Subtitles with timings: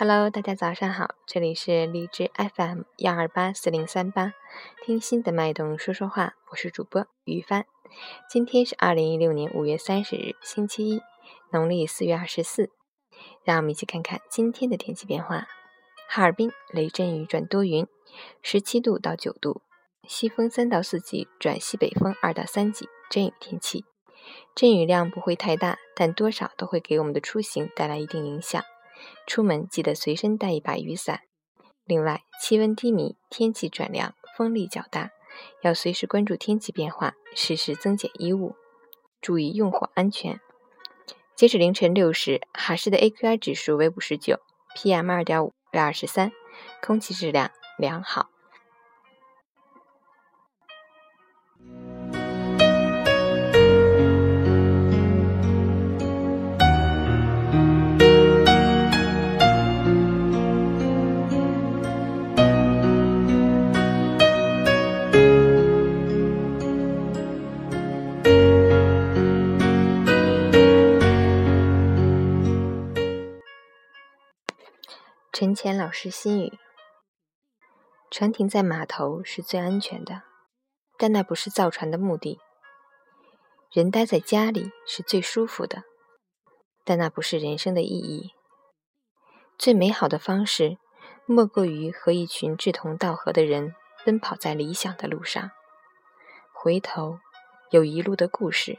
[0.00, 4.32] Hello，大家早上好，这里是荔枝 FM 幺二八四零三八，
[4.82, 7.66] 听心的脉动说说话，我是主播于帆。
[8.26, 11.02] 今天是二零一六年五月三十日，星期一，
[11.52, 12.70] 农历四月二十四。
[13.44, 15.46] 让我们一起看看今天的天气变化。
[16.08, 17.86] 哈尔滨雷阵雨转多云，
[18.40, 19.60] 十七度到九度，
[20.08, 23.84] 西风三到四级转西北风二到三级，阵雨天气。
[24.54, 28.64] 阵雨量不会太大，但多少都会给我们的出行带来一定影响。
[29.26, 31.22] 出门记得随身带一把雨伞。
[31.84, 35.10] 另外，气温低迷，天气转凉，风力较大，
[35.62, 38.54] 要随时关注天气变化，适时增减衣物，
[39.20, 40.40] 注意用火安全。
[41.34, 44.40] 截止凌晨六时，哈市的 AQI 指数为五十九
[44.76, 46.30] ，PM 二点五为二十三，
[46.82, 48.30] 空气质量良好。
[75.40, 76.58] 陈乾老师心语：
[78.10, 80.20] 船停在码头是最安全的，
[80.98, 82.38] 但那不是造船的目的；
[83.72, 85.84] 人待在家里是最舒服的，
[86.84, 88.34] 但那不是人生的意义。
[89.56, 90.76] 最美好的方式，
[91.24, 95.50] 莫过于和一群志同道合的人奔跑在理想的路上。
[96.52, 97.18] 回头
[97.70, 98.76] 有一路的故事，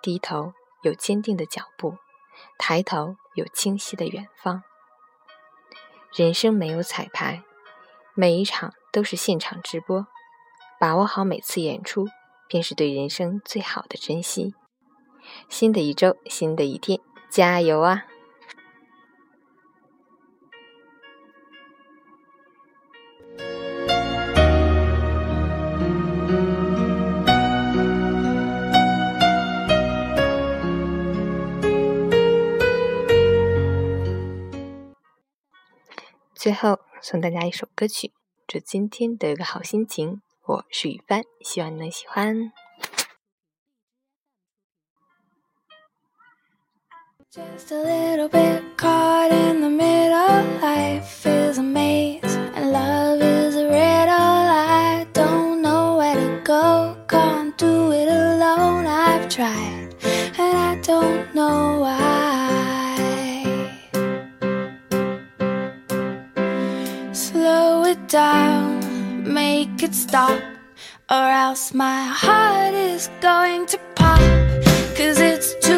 [0.00, 1.98] 低头有坚定的脚步，
[2.56, 4.62] 抬头有清晰的远方。
[6.12, 7.44] 人生没有彩排，
[8.14, 10.06] 每一场都是现场直播，
[10.80, 12.08] 把握好每次演出，
[12.48, 14.52] 便是对人生最好的珍惜。
[15.48, 16.98] 新的一周，新的一天，
[17.30, 18.06] 加油啊！
[36.40, 38.14] 最后送大家一首歌曲，
[38.46, 40.22] 祝今天都有个好心情。
[40.46, 42.50] 我是雨帆，希望你能喜欢。
[68.10, 70.42] down, make it stop,
[71.08, 74.18] or else my heart is going to pop.
[74.96, 75.69] Cause it's too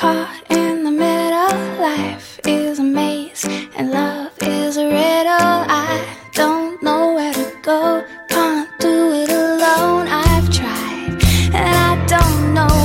[0.00, 3.44] Caught in the middle, life is a maze,
[3.76, 5.58] and love is a riddle.
[5.68, 6.02] I
[6.32, 10.08] don't know where to go, can't do it alone.
[10.08, 12.79] I've tried, and I don't know.